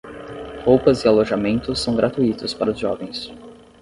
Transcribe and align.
Roupas 0.65 1.03
e 1.03 1.07
alojamentos 1.07 1.79
são 1.79 1.95
gratuitos 1.95 2.55
para 2.55 2.71
os 2.71 2.79
jovens. 2.79 3.31